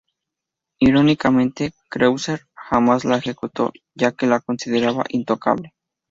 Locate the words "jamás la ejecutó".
2.55-3.71